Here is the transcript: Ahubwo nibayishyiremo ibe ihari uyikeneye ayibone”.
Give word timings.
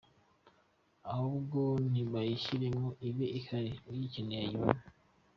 Ahubwo 1.11 1.59
nibayishyiremo 1.91 2.87
ibe 3.07 3.27
ihari 3.39 3.71
uyikeneye 3.89 4.41
ayibone”. 4.43 4.81